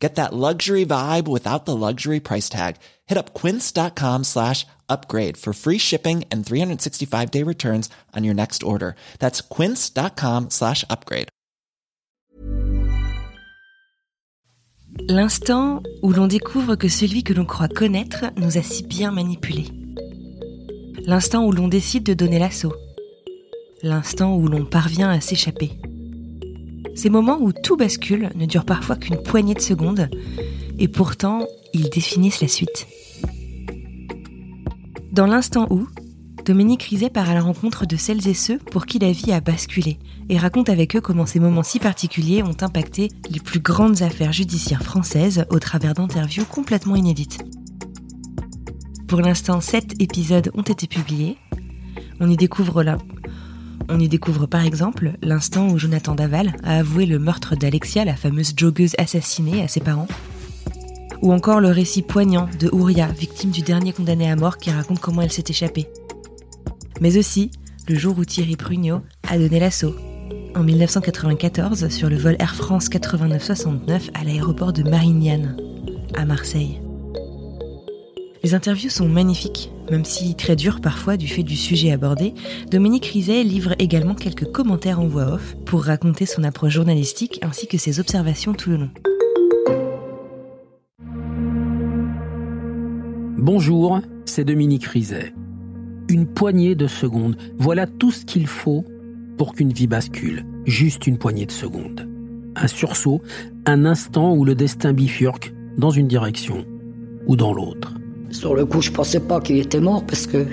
[0.00, 2.76] Get that luxury vibe without the luxury price tag.
[3.06, 8.62] Hit up quince.com slash upgrade for free shipping and 365 day returns on your next
[8.62, 8.94] order.
[9.18, 11.28] That's quince.com slash upgrade.
[15.08, 19.68] L'instant où l'on découvre que celui que l'on croit connaître nous a si bien manipulés.
[21.06, 22.74] L'instant où l'on décide de donner l'assaut.
[23.82, 25.78] L'instant où l'on parvient à s'échapper.
[26.94, 30.08] Ces moments où tout bascule ne durent parfois qu'une poignée de secondes,
[30.78, 32.86] et pourtant, ils définissent la suite.
[35.12, 35.86] Dans l'instant où,
[36.44, 39.40] Dominique Rizet part à la rencontre de celles et ceux pour qui la vie a
[39.40, 44.02] basculé, et raconte avec eux comment ces moments si particuliers ont impacté les plus grandes
[44.02, 47.44] affaires judiciaires françaises au travers d'interviews complètement inédites.
[49.06, 51.36] Pour l'instant, sept épisodes ont été publiés.
[52.20, 52.98] On y découvre là
[53.90, 58.16] on y découvre par exemple l'instant où Jonathan Daval a avoué le meurtre d'Alexia, la
[58.16, 60.08] fameuse joggeuse assassinée, à ses parents.
[61.22, 65.00] Ou encore le récit poignant de Ouria, victime du dernier condamné à mort qui raconte
[65.00, 65.86] comment elle s'est échappée.
[67.00, 67.50] Mais aussi
[67.88, 69.94] le jour où Thierry Prugnot a donné l'assaut.
[70.54, 75.56] En 1994, sur le vol Air France 8969 à l'aéroport de Marignane,
[76.16, 76.80] à Marseille.
[78.42, 82.34] Les interviews sont magnifiques, même si très dures parfois du fait du sujet abordé.
[82.70, 87.66] Dominique Rizet livre également quelques commentaires en voix off pour raconter son approche journalistique ainsi
[87.66, 88.90] que ses observations tout le long.
[93.36, 95.32] Bonjour, c'est Dominique Rizet.
[96.08, 98.84] Une poignée de secondes, voilà tout ce qu'il faut
[99.38, 100.44] pour qu'une vie bascule.
[100.66, 102.06] Juste une poignée de secondes.
[102.56, 103.22] Un sursaut,
[103.64, 106.66] un instant où le destin bifurque dans une direction
[107.26, 107.94] ou dans l'autre.
[108.30, 110.46] Sur le coup, je pensais pas qu'il était mort parce que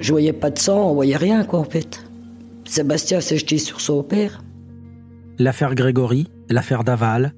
[0.00, 2.04] je voyais pas de sang, on voyait rien quoi en fait.
[2.64, 4.42] Sébastien s'est jeté sur son père.
[5.38, 7.34] L'affaire Grégory, l'affaire Daval,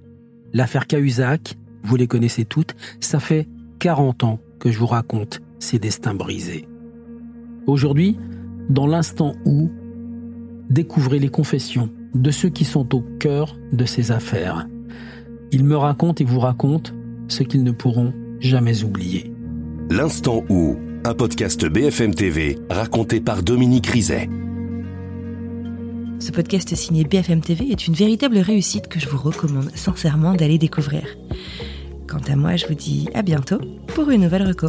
[0.53, 3.49] l'affaire Cahuzac, vous les connaissez toutes, ça fait
[3.81, 6.67] 40 ans que je vous raconte ces destins brisés.
[7.67, 8.19] Aujourd'hui,
[8.69, 9.71] dans l'instant où,
[10.71, 14.69] découvrez les confessions de ceux qui sont au cœur de ces affaires.
[15.53, 16.93] Ils me racontent et vous racontent
[17.29, 19.33] ce qu'ils ne pourront jamais oublier.
[19.91, 24.29] L'instant où, un podcast BFM TV raconté par Dominique Rizet.
[26.21, 30.57] Ce podcast signé BFM TV est une véritable réussite que je vous recommande sincèrement d'aller
[30.57, 31.03] découvrir.
[32.09, 33.59] Quant à moi, je vous dis à bientôt
[33.89, 34.69] pour une nouvelle reco.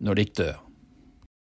[0.00, 0.67] når de dør.